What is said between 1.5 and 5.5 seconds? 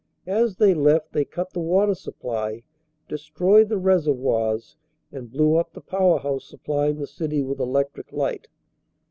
the water supply, destroyed the reservoirs, and